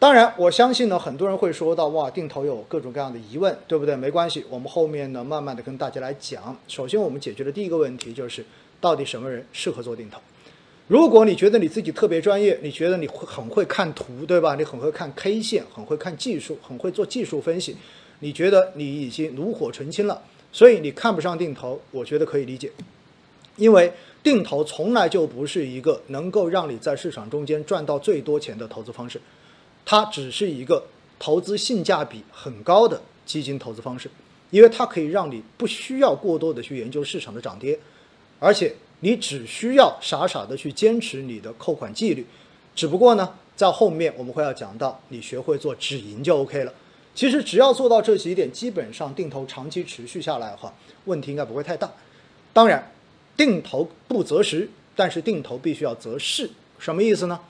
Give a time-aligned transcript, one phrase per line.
[0.00, 3.94] 当然，我相信呢，很多人会说到哇，定投有各种各样的疑问，对不对？
[3.94, 6.56] 没关系，我们后面呢，慢慢的跟大家来讲。
[6.66, 8.42] 首先，我们解决的第一个问题就是，
[8.80, 10.18] 到底什么人适合做定投？
[10.88, 14.54] 如果你觉得你自己特别专业，你觉得你会很会看图，对吧？
[14.54, 17.76] 你很会看 K 线，很会看技术，很会做技术分析，
[18.20, 22.72] 你觉得你已经炉火纯青了，所以你看不上定投，我觉得可以理解，
[23.56, 23.92] 因为。
[24.22, 29.18] 定投从来就不是一个能够让你在市场中间赚到最多钱的投资方式，
[29.84, 30.84] 它只是一个
[31.18, 34.10] 投资性价比很高的基金投资方式，
[34.50, 37.78] 因为它可以让你不需要过多的去研究市场的涨跌，
[38.38, 42.26] 而且你只需要傻傻的去坚持你的扣款纪律，
[42.74, 46.72] 只不过呢，在后面我们会要讲到，你学会做止盈就 OK 了。
[47.14, 50.72] 其实只要做到这几点，基本上定投长期持续下来的话，
[51.06, 51.92] 问题应该不会太大。
[52.52, 52.92] 当然。
[53.36, 57.40] 定投不择时，但是定投必须要择势，什么意思呢？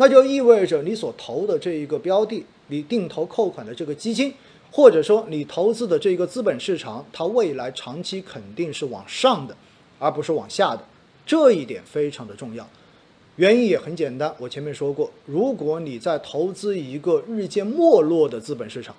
[0.00, 4.32] 那就意味着你所投的这一个标的，你定投扣款的这个基金，
[4.70, 9.56] 或者说你投资的这个资本市场，它未来长期肯定是往上的，
[9.98, 10.84] 而不是往下的，
[11.26, 12.68] 这一点非常的重要。
[13.34, 18.94] 原因也很简单，我前面说过，如果你在投资一个日渐没落的资本市场，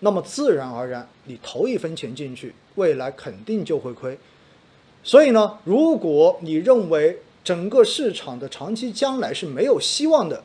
[0.00, 4.18] 那么自然而然，你投一分钱进去，未来肯定就会亏。
[5.04, 10.42] 所以呢，如果你认为整个市场的长期将来是没有希望的，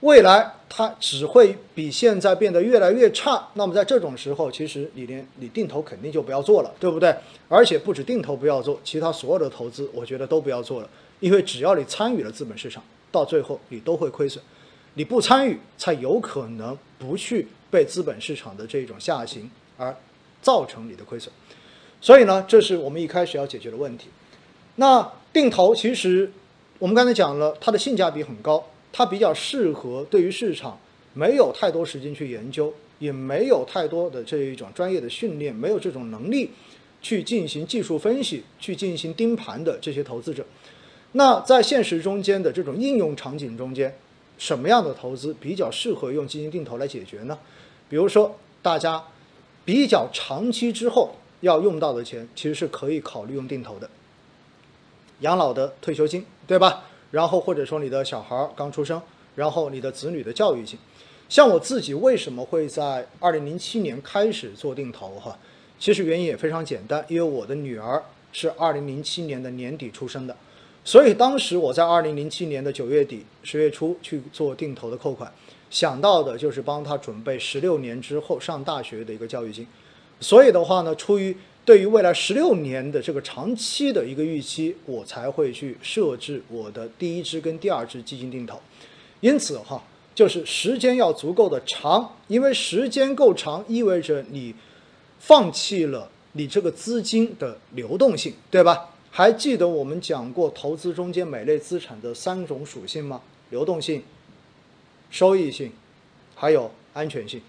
[0.00, 7.14] 未来它只会比现在变得越来越差，那么在这种时候，其实你连你定投肯定就不要做了，对不对？
[7.48, 10.88] 而且不止定投不要做，其他所有的投资，我觉得都不要做了，
[11.20, 14.42] 因为只要你参与了资本市场，到最后你都会亏损，
[14.94, 19.94] 你不参与才有可能不去被资本市场的这种下行而
[20.42, 21.32] 造成你的亏损。
[22.00, 24.08] 所以呢，这是我们一开始要解决的问题。
[24.76, 26.30] 那定投其实
[26.78, 30.78] 我们刚才讲了，它的性价比很高，它比较适合对于市场
[31.14, 36.50] 没有太多时间去研究，也没有太多的这一种专业的训练，没有这种能力
[37.00, 40.44] 去进行技术分析、去进行盯盘的这些投资者。
[41.12, 43.96] 那在现实中间的这种应用场景中间，
[44.38, 47.38] 什么样的投资比较适合用基金定投来解决呢？
[47.88, 49.04] 比如说，大家
[49.64, 51.14] 比较长期之后。
[51.40, 53.88] 要用到的钱，其实是可以考虑用定投的，
[55.20, 56.84] 养老的退休金，对吧？
[57.10, 59.00] 然后或者说你的小孩刚出生，
[59.34, 60.78] 然后你的子女的教育金。
[61.28, 65.38] 像我自己为什么会在二零零七年开始做定投哈？
[65.78, 70.36] 其实原因也非常简单，因为我的女儿是二零零七年的年底出生的，
[70.84, 75.32] 所以当时我在二零零七年的九月底、十月初去做定投的扣款，
[75.70, 79.66] 想到的就是帮她准备十六年之后上大学的一个教育金。
[80.20, 81.36] 所以的话呢，出于
[81.70, 88.60] 对于未来十六年的这个长期的一个预期，我才会去设置我的第一支跟第二支基金定投。
[89.20, 89.80] 因此哈，
[90.12, 94.52] 就是时间要足够的长，因为时间够长，意味着你
[95.20, 98.92] 放弃了你这个资金的流动性，对吧？
[99.12, 103.20] 还记得我们讲过投资中间每类资产的三种属性吗？
[103.50, 104.02] 流动性、
[105.08, 105.70] 收益性，
[106.34, 107.40] 还有安全性。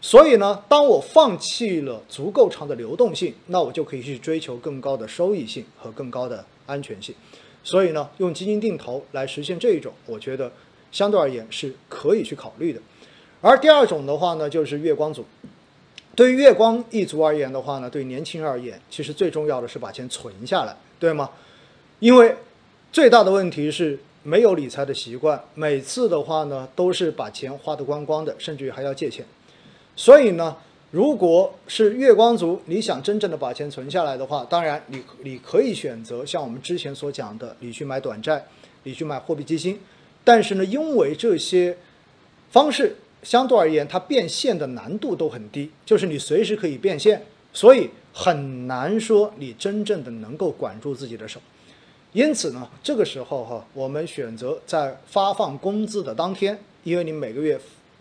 [0.00, 7.14] 所以呢，当我放弃了足够长的流动性，那我就可以去追求更高的收益性和更高的安全性。
[7.62, 10.50] 所以呢，用基金定投来实现这一种，我觉得
[10.90, 12.80] 相对而言是可以去考虑的。
[13.42, 15.24] 而第二种的话呢，就是月光族。
[16.16, 21.30] 对于月光一族而言的话呢，对年轻人而言，其实最重要的是把钱存下来，对吗？
[21.98, 22.34] 因为
[22.90, 29.24] 最大的问题是没有理财的习惯，每次的话呢，都是把钱花得光光的，甚至于还要借钱。
[29.96, 30.56] 所以呢，
[30.90, 38.44] 如果是月光族，你想真正的把钱存下来的话，当然你你可以选择像我们之前所讲的，你去买短债，
[38.84, 39.78] 你去买货币基金。
[40.24, 41.76] 但是呢，因为这些
[42.50, 51.40] 方式相对而言，它变现的难度都很低，就是你随时可以变现，所以很难说你真正的能够管住自己的手。
[52.12, 57.58] 因此呢，这个时候哈，我们选择在发放工资的当天，因为你每个月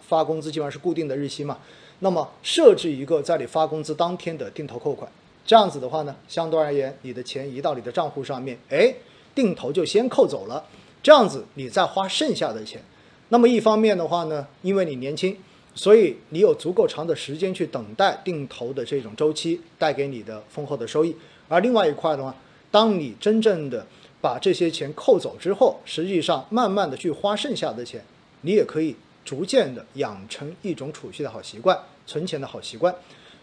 [0.09, 1.55] 发工资基本上是固定的日期嘛。
[1.99, 5.09] 那么设置一个在你发工资当天的定投扣款，
[5.45, 8.91] 这样子的话呢，相对而言，你的钱移到你的账户上面，哎，
[9.35, 10.65] 定投就先扣走了，
[11.03, 12.81] 这样子你再花剩下的钱。
[13.27, 15.37] 那么一方面的话呢，因为你年轻，
[15.75, 21.15] 所以你有足够长的时间去等待定投的这种周期带给你的丰厚的收益。
[21.47, 22.33] 而另外一块的话，
[22.71, 23.85] 当你真正的
[24.21, 28.03] 把这些钱扣走之后，实际上慢慢的去花剩下的钱，
[28.41, 28.95] 你也可以。
[29.29, 32.93] 逐渐的养成一种储蓄的好习惯，存钱的好习惯。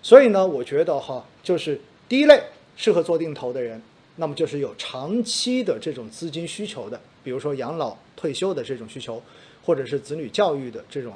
[0.02, 2.42] 所以呢，我觉得哈，就是第一类
[2.76, 3.80] 适合做定投的人，
[4.16, 9.22] 那么就是有长期的这种资金需求的，比如说养老、退休的这种需求，
[9.64, 11.14] 或者是子女教育的这种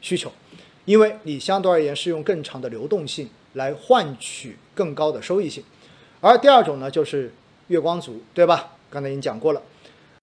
[0.00, 0.30] 需求，
[0.84, 5.64] 因为你相对而言是用更长的流动性来换取更高的收益性。
[6.20, 7.34] 而第二种呢，就是
[7.66, 8.76] 月光族，对吧？
[8.88, 9.60] 刚才已经讲过了，